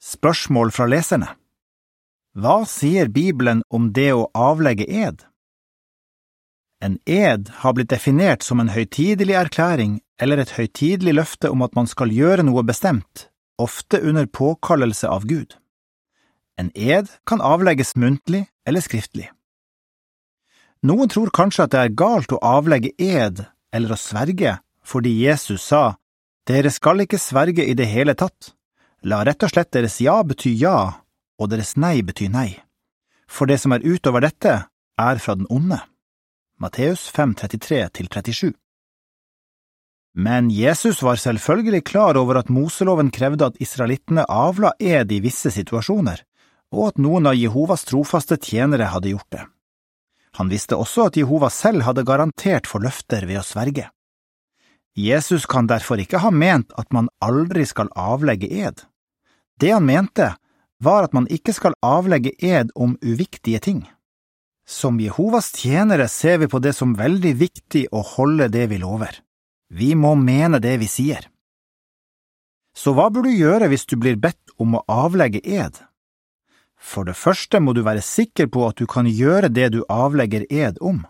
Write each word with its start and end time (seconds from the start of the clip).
Spørsmål 0.00 0.70
fra 0.72 0.86
leserne 0.88 1.34
Hva 2.32 2.62
sier 2.64 3.10
Bibelen 3.12 3.60
om 3.68 3.90
det 3.92 4.08
å 4.16 4.30
avlegge 4.32 4.86
ed? 4.88 5.26
En 6.80 6.94
ed 7.04 7.50
har 7.60 7.74
blitt 7.76 7.90
definert 7.92 8.40
som 8.40 8.62
en 8.62 8.72
høytidelig 8.72 9.34
erklæring 9.36 9.98
eller 10.16 10.40
et 10.40 10.54
høytidelig 10.56 11.12
løfte 11.18 11.50
om 11.52 11.60
at 11.66 11.76
man 11.76 11.90
skal 11.90 12.14
gjøre 12.16 12.46
noe 12.48 12.64
bestemt, 12.64 13.26
ofte 13.60 14.00
under 14.00 14.24
påkallelse 14.24 15.08
av 15.08 15.26
Gud. 15.28 15.58
En 16.56 16.70
ed 16.72 17.10
kan 17.28 17.44
avlegges 17.44 17.92
muntlig 17.92 18.46
eller 18.64 18.80
skriftlig. 18.80 19.28
Noen 20.80 21.12
tror 21.12 21.28
kanskje 21.28 21.66
at 21.66 21.74
det 21.74 21.82
er 21.82 21.98
galt 22.04 22.32
å 22.32 22.40
avlegge 22.40 22.94
ed 22.96 23.44
eller 23.68 23.92
å 23.92 24.00
sverge 24.00 24.56
fordi 24.80 25.12
Jesus 25.26 25.68
sa, 25.68 25.98
Dere 26.48 26.72
skal 26.72 27.04
ikke 27.04 27.20
sverge 27.20 27.68
i 27.68 27.76
det 27.76 27.84
hele 27.92 28.16
tatt. 28.16 28.54
La 29.02 29.22
rett 29.24 29.42
og 29.42 29.52
slett 29.52 29.70
deres 29.72 29.96
ja 30.04 30.18
bety 30.26 30.52
ja, 30.60 31.00
og 31.40 31.48
deres 31.52 31.76
nei 31.80 32.00
bety 32.04 32.28
nei. 32.28 32.50
For 33.30 33.48
det 33.48 33.60
som 33.62 33.72
er 33.72 33.84
utover 33.86 34.20
dette, 34.24 34.56
er 35.00 35.20
fra 35.22 35.36
den 35.38 35.48
onde. 35.48 35.78
Matteus 36.60 37.06
5.33–37 37.16 38.52
Men 40.12 40.50
Jesus 40.50 41.00
var 41.02 41.16
selvfølgelig 41.16 41.84
klar 41.88 42.18
over 42.20 42.42
at 42.42 42.50
Moseloven 42.52 43.08
krevde 43.10 43.48
at 43.48 43.56
israelittene 43.62 44.26
avla 44.28 44.74
ed 44.76 45.12
i 45.12 45.22
visse 45.24 45.48
situasjoner, 45.54 46.20
og 46.76 46.90
at 46.90 47.00
noen 47.00 47.30
av 47.30 47.38
Jehovas 47.38 47.86
trofaste 47.88 48.36
tjenere 48.36 48.90
hadde 48.92 49.14
gjort 49.14 49.30
det. 49.32 49.46
Han 50.38 50.52
visste 50.52 50.76
også 50.76 51.08
at 51.08 51.16
Jehova 51.16 51.48
selv 51.50 51.86
hadde 51.88 52.04
garantert 52.06 52.68
for 52.68 52.84
løfter 52.84 53.24
ved 53.26 53.40
å 53.40 53.46
sverge. 53.46 53.88
Jesus 55.00 55.46
kan 55.46 55.68
derfor 55.70 56.00
ikke 56.02 56.20
ha 56.20 56.30
ment 56.30 56.74
at 56.80 56.92
man 56.92 57.08
aldri 57.24 57.64
skal 57.66 57.88
avlegge 57.96 58.50
ed. 58.50 58.84
Det 59.60 59.72
han 59.72 59.86
mente, 59.86 60.34
var 60.80 61.04
at 61.04 61.16
man 61.16 61.28
ikke 61.28 61.52
skal 61.56 61.76
avlegge 61.84 62.32
ed 62.40 62.72
om 62.74 62.96
uviktige 63.02 63.60
ting. 63.60 63.82
Som 64.66 65.00
Jehovas 65.00 65.50
tjenere 65.56 66.08
ser 66.08 66.38
vi 66.38 66.48
på 66.48 66.60
det 66.62 66.72
som 66.76 66.94
veldig 66.96 67.34
viktig 67.36 67.86
å 67.92 68.02
holde 68.16 68.48
det 68.48 68.68
vi 68.70 68.78
lover. 68.80 69.20
Vi 69.70 69.94
må 69.94 70.14
mene 70.14 70.60
det 70.62 70.76
vi 70.80 70.88
sier. 70.88 71.28
Så 72.74 72.94
hva 72.94 73.08
bør 73.10 73.26
du 73.26 73.32
gjøre 73.34 73.68
hvis 73.70 73.86
du 73.90 73.96
blir 73.98 74.16
bedt 74.16 74.54
om 74.58 74.78
å 74.78 74.84
avlegge 74.88 75.42
ed? 75.42 75.74
For 76.80 77.04
det 77.04 77.18
første 77.18 77.60
må 77.60 77.74
du 77.76 77.82
være 77.84 78.02
sikker 78.04 78.48
på 78.48 78.64
at 78.68 78.80
du 78.80 78.86
kan 78.88 79.08
gjøre 79.10 79.50
det 79.52 79.72
du 79.74 79.82
avlegger 79.90 80.46
ed 80.48 80.80
om. 80.80 81.02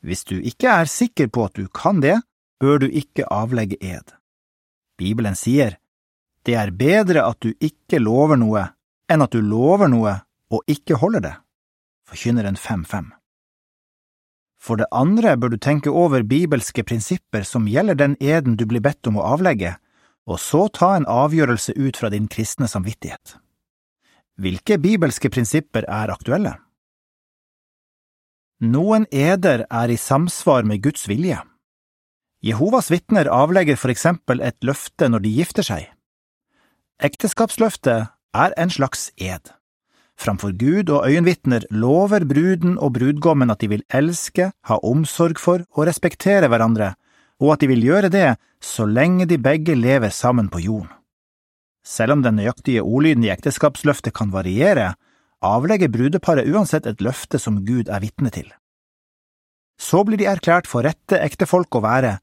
Hvis 0.00 0.24
du 0.24 0.38
ikke 0.38 0.70
er 0.80 0.88
sikker 0.88 1.28
på 1.28 1.44
at 1.50 1.58
du 1.58 1.66
kan 1.68 2.00
det, 2.00 2.16
bør 2.60 2.82
du 2.82 2.88
ikke 2.88 3.26
avlegge 3.30 3.78
ed. 3.80 4.14
Bibelen 4.98 5.36
sier, 5.38 5.78
det 6.46 6.56
er 6.58 6.74
bedre 6.74 7.26
at 7.28 7.40
du 7.44 7.52
ikke 7.60 8.00
lover 8.02 8.38
noe 8.40 8.64
enn 9.08 9.24
at 9.24 9.34
du 9.34 9.40
lover 9.44 9.90
noe 9.90 10.14
og 10.52 10.64
ikke 10.70 10.98
holder 11.00 11.24
det. 11.24 11.34
Forkynneren 12.08 12.56
5.5 12.56 13.10
For 14.58 14.80
det 14.80 14.88
andre 14.92 15.36
bør 15.36 15.54
du 15.54 15.58
tenke 15.60 15.90
over 15.90 16.24
bibelske 16.24 16.84
prinsipper 16.84 17.44
som 17.44 17.68
gjelder 17.68 17.98
den 17.98 18.16
eden 18.20 18.56
du 18.56 18.64
blir 18.66 18.82
bedt 18.84 19.06
om 19.10 19.20
å 19.20 19.26
avlegge, 19.34 19.76
og 20.28 20.40
så 20.40 20.66
ta 20.72 20.94
en 20.96 21.08
avgjørelse 21.08 21.76
ut 21.76 21.96
fra 21.96 22.10
din 22.12 22.28
kristne 22.28 22.68
samvittighet. 22.68 23.36
Hvilke 24.38 24.78
bibelske 24.78 25.30
prinsipper 25.34 25.86
er 25.88 26.12
aktuelle? 26.12 26.56
Noen 28.58 29.06
eder 29.14 29.64
er 29.70 29.90
i 29.90 29.96
samsvar 30.00 30.66
med 30.66 30.82
Guds 30.82 31.06
vilje. 31.08 31.38
Jehovas 32.44 32.90
vitner 32.92 33.26
avlegger 33.34 33.78
for 33.78 33.90
eksempel 33.90 34.40
et 34.46 34.58
løfte 34.62 35.08
når 35.10 35.24
de 35.24 35.30
gifter 35.40 35.66
seg. 35.66 35.88
Ekteskapsløftet 37.02 38.10
er 38.34 38.54
en 38.54 38.70
slags 38.70 39.08
ed. 39.18 39.50
Framfor 40.18 40.54
Gud 40.58 40.90
og 40.90 41.06
øyenvitner 41.06 41.66
lover 41.70 42.26
bruden 42.26 42.76
og 42.78 42.94
brudgommen 42.94 43.50
at 43.50 43.60
de 43.62 43.70
vil 43.70 43.84
elske, 43.94 44.50
ha 44.50 44.78
omsorg 44.82 45.38
for 45.38 45.62
og 45.74 45.86
respektere 45.86 46.50
hverandre, 46.50 46.94
og 47.38 47.54
at 47.54 47.62
de 47.62 47.70
vil 47.70 47.84
gjøre 47.86 48.10
det 48.10 48.36
så 48.62 48.86
lenge 48.86 49.26
de 49.30 49.38
begge 49.38 49.74
lever 49.78 50.10
sammen 50.10 50.50
på 50.50 50.62
jorden. 50.62 50.90
Selv 51.86 52.18
om 52.18 52.22
den 52.22 52.36
nøyaktige 52.36 52.82
ordlyden 52.82 53.24
i 53.24 53.30
ekteskapsløftet 53.32 54.14
kan 54.14 54.32
variere, 54.34 54.94
avlegger 55.42 55.90
brudeparet 55.90 56.50
uansett 56.50 56.86
et 56.86 57.02
løfte 57.02 57.38
som 57.38 57.62
Gud 57.64 57.88
er 57.88 58.02
vitne 58.02 58.30
til. 58.34 58.50
Så 59.78 60.02
blir 60.04 60.18
de 60.18 60.26
erklært 60.26 60.66
for 60.66 60.82
rette 60.82 61.18
ektefolk 61.22 61.78
å 61.78 61.84
være, 61.86 62.18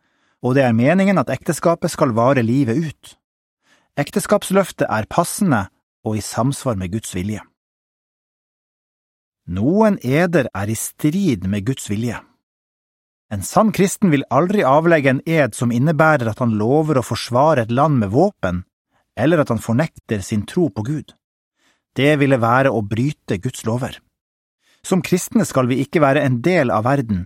og 0.45 0.53
det 0.53 0.61
er 0.61 0.77
meningen 0.77 1.17
at 1.17 1.31
ekteskapet 1.33 1.89
skal 1.89 2.13
vare 2.13 2.43
livet 2.45 2.77
ut. 2.77 3.15
Ekteskapsløftet 3.97 4.85
er 4.85 5.09
passende 5.09 5.65
og 6.05 6.19
i 6.19 6.21
samsvar 6.21 6.77
med 6.77 6.93
Guds 6.93 7.15
vilje. 7.17 7.41
Noen 9.49 9.97
eder 10.05 10.49
er 10.53 10.69
i 10.69 10.77
strid 10.77 11.45
med 11.49 11.65
Guds 11.65 11.89
vilje. 11.89 12.19
En 13.33 13.41
sann 13.41 13.71
kristen 13.73 14.11
vil 14.13 14.25
aldri 14.29 14.61
avlegge 14.65 15.15
en 15.15 15.21
ed 15.25 15.57
som 15.57 15.73
innebærer 15.73 16.29
at 16.29 16.41
han 16.43 16.53
lover 16.59 16.99
å 16.99 17.05
forsvare 17.05 17.65
et 17.65 17.73
land 17.73 17.97
med 18.03 18.13
våpen, 18.13 18.63
eller 19.17 19.41
at 19.41 19.49
han 19.49 19.61
fornekter 19.61 20.21
sin 20.21 20.45
tro 20.45 20.69
på 20.69 20.85
Gud. 20.85 21.13
Det 21.95 22.17
ville 22.21 22.37
være 22.41 22.69
å 22.69 22.83
bryte 22.85 23.39
Guds 23.41 23.65
lover. 23.65 23.97
Som 24.85 25.01
kristne 25.01 25.45
skal 25.47 25.71
vi 25.71 25.79
ikke 25.81 26.03
være 26.03 26.21
en 26.21 26.41
del 26.45 26.69
av 26.69 26.85
verden, 26.85 27.25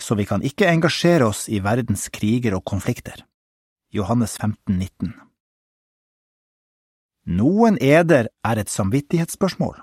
så 0.00 0.14
vi 0.18 0.26
kan 0.28 0.44
ikke 0.46 0.68
engasjere 0.70 1.28
oss 1.28 1.48
i 1.48 1.60
verdens 1.64 2.08
kriger 2.14 2.56
og 2.58 2.64
konflikter. 2.64 3.24
Johannes 3.94 4.36
15, 4.38 4.78
19 4.78 5.14
Noen 7.38 7.76
eder 7.84 8.30
er 8.44 8.60
et 8.60 8.70
samvittighetsspørsmål. 8.72 9.76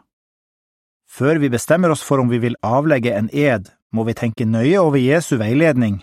Før 1.05 1.37
vi 1.41 1.51
bestemmer 1.53 1.93
oss 1.93 2.01
for 2.01 2.21
om 2.21 2.31
vi 2.31 2.39
vil 2.41 2.57
avlegge 2.65 3.13
en 3.13 3.29
ed, 3.29 3.69
må 3.93 4.03
vi 4.07 4.15
tenke 4.17 4.47
nøye 4.49 4.79
over 4.81 4.97
Jesu 4.97 5.37
veiledning. 5.37 6.01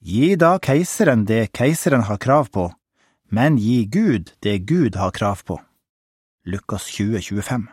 Gi 0.00 0.36
da 0.38 0.56
keiseren 0.62 1.24
det 1.26 1.50
keiseren 1.56 2.06
har 2.06 2.20
krav 2.22 2.50
på, 2.54 2.68
men 3.34 3.58
gi 3.58 3.84
Gud 3.90 4.30
det 4.46 4.60
Gud 4.70 4.94
har 4.94 5.10
krav 5.10 5.42
på. 5.44 5.58
Lukas 6.46 6.86
20, 6.94 7.18
25 7.20 7.66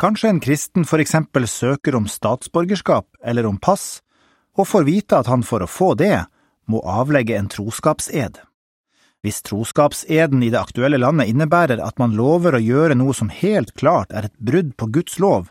Kanskje 0.00 0.30
en 0.32 0.40
kristen 0.40 0.86
for 0.88 1.02
eksempel 1.02 1.44
søker 1.44 1.98
om 1.98 2.06
statsborgerskap 2.08 3.04
eller 3.20 3.44
om 3.44 3.58
pass, 3.60 4.00
og 4.60 4.68
får 4.68 4.86
vite 4.86 5.18
at 5.18 5.30
han 5.30 5.42
for 5.46 5.64
å 5.64 5.70
få 5.70 5.94
det 5.98 6.26
må 6.70 6.82
avlegge 6.86 7.36
en 7.38 7.50
troskapsed. 7.50 8.38
Hvis 9.20 9.42
troskapseden 9.44 10.42
i 10.42 10.48
det 10.52 10.60
aktuelle 10.60 11.00
landet 11.00 11.28
innebærer 11.28 11.80
at 11.84 11.98
man 12.00 12.14
lover 12.16 12.56
å 12.56 12.62
gjøre 12.62 12.96
noe 12.96 13.12
som 13.16 13.32
helt 13.32 13.74
klart 13.76 14.12
er 14.16 14.30
et 14.30 14.36
brudd 14.38 14.72
på 14.80 14.88
Guds 14.94 15.18
lov, 15.20 15.50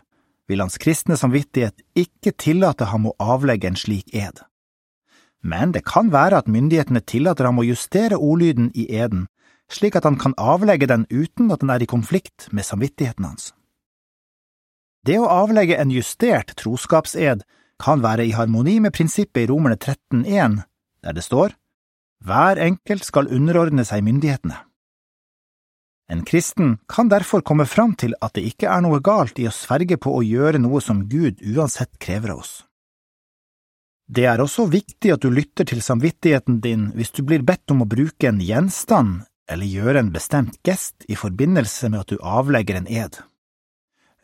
vil 0.50 0.62
hans 0.64 0.80
kristne 0.82 1.14
samvittighet 1.14 1.78
ikke 1.94 2.34
tillate 2.34 2.88
ham 2.90 3.06
å 3.06 3.14
avlegge 3.22 3.70
en 3.70 3.78
slik 3.78 4.10
ed. 4.10 4.42
Men 5.46 5.70
det 5.72 5.84
kan 5.86 6.10
være 6.12 6.42
at 6.42 6.50
myndighetene 6.50 7.00
tillater 7.06 7.46
ham 7.46 7.62
å 7.62 7.68
justere 7.68 8.18
ordlyden 8.18 8.72
i 8.74 8.88
eden, 8.90 9.28
slik 9.70 9.94
at 9.96 10.04
han 10.04 10.18
kan 10.18 10.34
avlegge 10.34 10.90
den 10.90 11.06
uten 11.08 11.52
at 11.54 11.62
den 11.62 11.70
er 11.70 11.82
i 11.82 11.88
konflikt 11.88 12.48
med 12.50 12.66
samvittigheten 12.66 13.28
hans. 13.28 13.52
Det 15.06 15.16
å 15.16 15.30
avlegge 15.30 15.78
en 15.80 15.94
justert 15.94 16.52
troskapsed 16.60 17.46
kan 17.80 18.02
være 18.04 18.28
i 18.28 18.34
harmoni 18.36 18.78
med 18.84 18.94
prinsippet 18.94 19.44
i 19.44 19.50
Romerne 19.50 19.76
13.1, 19.76 20.60
der 21.04 21.16
det 21.16 21.24
står 21.24 21.56
Hver 22.24 22.60
enkelt 22.60 23.06
skal 23.06 23.30
underordne 23.32 23.86
seg 23.88 24.04
myndighetene. 24.04 24.58
En 26.10 26.24
kristen 26.26 26.78
kan 26.90 27.08
derfor 27.08 27.40
komme 27.46 27.66
fram 27.70 27.94
til 27.94 28.16
at 28.20 28.34
det 28.34 28.42
ikke 28.48 28.66
er 28.66 28.82
noe 28.82 28.98
galt 29.00 29.38
i 29.38 29.46
å 29.46 29.54
sverge 29.54 29.96
på 29.96 30.10
å 30.16 30.24
gjøre 30.26 30.58
noe 30.58 30.82
som 30.82 31.04
Gud 31.08 31.38
uansett 31.46 32.00
krever 32.02 32.34
av 32.34 32.42
oss. 32.42 32.54
Det 34.10 34.24
er 34.26 34.42
også 34.42 34.66
viktig 34.66 35.12
at 35.14 35.22
du 35.22 35.30
lytter 35.30 35.68
til 35.70 35.82
samvittigheten 35.86 36.58
din 36.64 36.88
hvis 36.98 37.14
du 37.14 37.22
blir 37.22 37.44
bedt 37.46 37.70
om 37.70 37.84
å 37.84 37.90
bruke 37.90 38.26
en 38.26 38.40
gjenstand 38.42 39.20
eller 39.50 39.70
gjøre 39.70 40.02
en 40.02 40.10
bestemt 40.10 40.58
gest 40.66 41.06
i 41.06 41.18
forbindelse 41.18 41.92
med 41.92 42.02
at 42.02 42.10
du 42.10 42.18
avlegger 42.18 42.80
en 42.80 42.90
ed. 42.90 43.20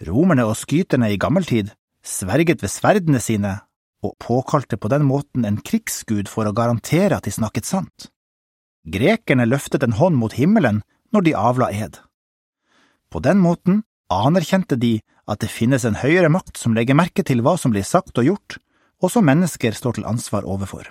Romerne 0.06 0.44
og 0.50 0.58
skyterne 0.58 1.12
i 1.14 1.20
gammeltid 1.22 1.70
sverget 2.06 2.62
ved 2.62 2.72
sverdene 2.72 3.20
sine 3.22 3.58
og 4.04 4.14
påkalte 4.22 4.78
på 4.78 4.90
den 4.92 5.06
måten 5.08 5.46
en 5.48 5.58
krigsgud 5.64 6.30
for 6.30 6.46
å 6.46 6.54
garantere 6.56 7.16
at 7.16 7.26
de 7.26 7.34
snakket 7.34 7.68
sant. 7.68 8.10
Grekerne 8.86 9.48
løftet 9.48 9.82
en 9.82 9.96
hånd 9.98 10.18
mot 10.20 10.36
himmelen 10.36 10.82
når 11.14 11.26
de 11.26 11.34
avla 11.38 11.70
ed. 11.74 11.98
På 13.10 13.22
den 13.22 13.40
måten 13.42 13.82
anerkjente 14.12 14.78
de 14.78 15.00
at 15.26 15.42
det 15.42 15.50
finnes 15.50 15.84
en 15.84 15.98
høyere 15.98 16.30
makt 16.30 16.60
som 16.60 16.76
legger 16.76 16.98
merke 16.98 17.24
til 17.26 17.42
hva 17.42 17.56
som 17.58 17.74
blir 17.74 17.86
sagt 17.86 18.18
og 18.20 18.28
gjort, 18.28 18.58
og 19.02 19.10
som 19.12 19.26
mennesker 19.26 19.74
står 19.74 19.98
til 19.98 20.06
ansvar 20.08 20.46
overfor. 20.46 20.86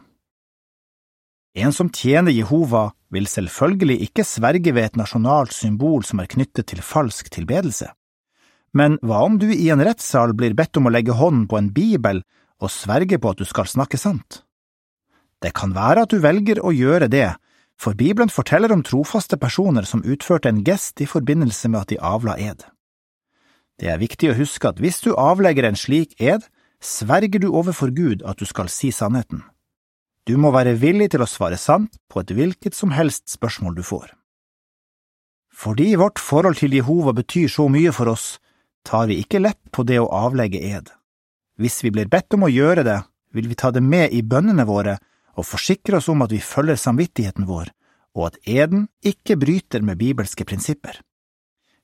En 1.56 1.71
som 1.71 1.88
tjener 1.89 2.35
Jehova, 2.35 2.91
vil 3.15 3.29
selvfølgelig 3.31 4.09
ikke 4.09 4.25
sverge 4.27 4.73
ved 4.75 4.89
et 4.89 4.97
nasjonalt 5.00 5.53
symbol 5.56 6.03
som 6.03 6.19
er 6.19 6.27
knyttet 6.27 6.67
til 6.67 6.81
falsk 6.83 7.29
tilbedelse. 7.31 7.88
Men 8.75 8.98
hva 9.01 9.24
om 9.24 9.38
du 9.39 9.48
i 9.54 9.69
en 9.72 9.83
rettssal 9.83 10.36
blir 10.36 10.56
bedt 10.57 10.75
om 10.77 10.89
å 10.89 10.94
legge 10.94 11.16
hånden 11.16 11.48
på 11.48 11.57
en 11.60 11.72
bibel 11.72 12.22
og 12.60 12.72
sverge 12.72 13.19
på 13.22 13.31
at 13.31 13.39
du 13.39 13.48
skal 13.48 13.69
snakke 13.72 14.00
sant? 14.00 14.42
Det 15.39 15.54
kan 15.56 15.72
være 15.75 16.04
at 16.04 16.12
du 16.12 16.19
velger 16.24 16.60
å 16.60 16.74
gjøre 16.75 17.07
det, 17.12 17.36
for 17.80 17.95
Bibelen 17.95 18.31
forteller 18.31 18.72
om 18.72 18.83
trofaste 18.83 19.38
personer 19.39 19.88
som 19.88 20.04
utførte 20.04 20.51
en 20.51 20.63
gest 20.68 21.01
i 21.04 21.07
forbindelse 21.07 21.72
med 21.72 21.81
at 21.81 21.92
de 21.92 22.00
avla 22.00 22.38
ed. 22.39 22.63
Det 23.80 23.89
er 23.92 24.00
viktig 24.00 24.31
å 24.31 24.38
huske 24.38 24.69
at 24.72 24.80
hvis 24.80 25.01
du 25.04 25.12
avlegger 25.19 25.68
en 25.68 25.80
slik 25.80 26.16
ed, 26.19 26.48
sverger 26.80 27.44
du 27.44 27.50
overfor 27.51 27.92
Gud 27.95 28.24
at 28.24 28.39
du 28.39 28.48
skal 28.48 28.72
si 28.72 28.92
sannheten. 28.95 29.44
Du 30.25 30.38
må 30.42 30.51
være 30.56 30.77
villig 30.80 31.12
til 31.13 31.22
å 31.22 31.30
svare 31.30 31.60
sant 31.60 32.00
på 32.10 32.24
et 32.24 32.31
hvilket 32.33 32.75
som 32.75 32.95
helst 32.95 33.27
spørsmål 33.30 33.75
du 33.77 33.83
får. 33.86 34.07
Fordi 35.56 35.94
vårt 36.00 36.19
forhold 36.19 36.57
til 36.60 36.74
Jehova 36.75 37.13
betyr 37.16 37.51
så 37.51 37.68
mye 37.72 37.94
for 37.95 38.12
oss, 38.12 38.39
tar 38.86 39.10
vi 39.10 39.20
ikke 39.22 39.42
lett 39.42 39.62
på 39.74 39.84
det 39.84 40.00
å 40.00 40.12
avlegge 40.14 40.62
ed. 40.62 40.92
Hvis 41.58 41.82
vi 41.84 41.92
blir 41.92 42.10
bedt 42.12 42.36
om 42.36 42.46
å 42.46 42.52
gjøre 42.52 42.84
det, 42.86 43.00
vil 43.36 43.50
vi 43.50 43.58
ta 43.60 43.72
det 43.72 43.84
med 43.84 44.14
i 44.14 44.22
bønnene 44.24 44.66
våre 44.68 44.98
og 45.36 45.48
forsikre 45.48 46.00
oss 46.00 46.10
om 46.12 46.24
at 46.24 46.32
vi 46.32 46.40
følger 46.44 46.80
samvittigheten 46.80 47.48
vår, 47.50 47.72
og 48.16 48.30
at 48.30 48.38
eden 48.48 48.88
ikke 49.04 49.38
bryter 49.40 49.84
med 49.84 50.00
bibelske 50.00 50.46
prinsipper. 50.48 51.02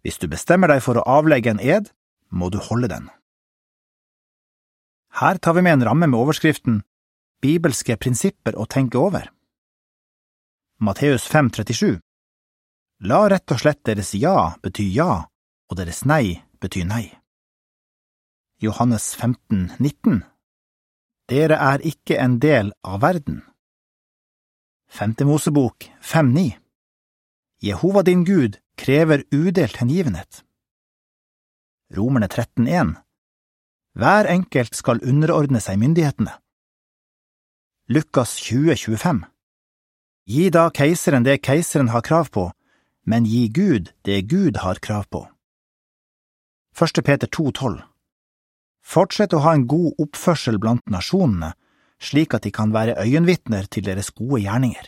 Hvis 0.01 0.21
du 0.21 0.29
bestemmer 0.31 0.71
deg 0.71 0.83
for 0.85 0.97
å 0.97 1.07
avlegge 1.19 1.51
en 1.51 1.59
ed, 1.59 1.91
må 2.31 2.49
du 2.49 2.61
holde 2.63 2.87
den. 2.91 3.09
Her 5.19 5.37
tar 5.37 5.57
vi 5.57 5.65
med 5.65 5.79
en 5.79 5.85
ramme 5.89 6.07
med 6.07 6.19
overskriften 6.19 6.81
Bibelske 7.41 7.97
prinsipper 7.97 8.55
å 8.55 8.67
tenke 8.69 8.99
over. 9.01 9.25
Matteus 10.77 11.25
5,37 11.29 11.97
La 13.09 13.25
rett 13.29 13.51
og 13.51 13.59
slett 13.59 13.81
deres 13.89 14.13
ja 14.13 14.53
bety 14.61 14.85
ja, 14.93 15.25
og 15.69 15.77
deres 15.79 16.03
nei 16.05 16.37
bety 16.61 16.83
nei. 16.85 17.07
Johannes 18.61 19.15
15, 19.15 19.71
19 19.79 20.21
Dere 21.31 21.57
er 21.57 21.81
ikke 21.87 22.19
en 22.21 22.37
del 22.43 22.73
av 22.85 23.01
verden. 23.01 23.41
Femte 24.91 25.25
Mosebok 25.25 25.87
5.9 26.01 26.51
Jehova 27.61 28.01
din 28.01 28.25
Gud 28.25 28.57
krever 28.77 29.23
udelt 29.31 29.77
hengivenhet. 29.81 30.43
Romerne 31.95 32.27
13.1 32.27 32.95
Hver 33.97 34.29
enkelt 34.29 34.75
skal 34.75 35.01
underordne 35.07 35.61
seg 35.63 35.79
myndighetene. 35.81 36.33
Lukas 37.89 38.37
20.25 38.45 39.25
Gi 40.31 40.49
da 40.53 40.69
keiseren 40.69 41.25
det 41.25 41.41
keiseren 41.41 41.89
har 41.91 42.05
krav 42.05 42.29
på, 42.31 42.51
men 43.09 43.25
gi 43.25 43.47
Gud 43.49 43.91
det 44.05 44.21
Gud 44.29 44.61
har 44.63 44.79
krav 44.79 45.09
på. 45.09 45.25
Første 46.71 47.03
Peter 47.03 47.27
2.12 47.27 47.81
Fortsett 48.81 49.33
å 49.35 49.41
ha 49.43 49.53
en 49.55 49.67
god 49.69 49.99
oppførsel 50.01 50.57
blant 50.61 50.87
nasjonene, 50.89 51.51
slik 52.01 52.33
at 52.33 52.47
de 52.47 52.51
kan 52.55 52.71
være 52.73 52.95
øyenvitner 53.03 53.67
til 53.69 53.85
deres 53.85 54.09
gode 54.15 54.41
gjerninger. 54.45 54.87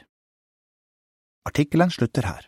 Artikkelen 1.46 1.92
slutter 1.92 2.26
her. 2.26 2.48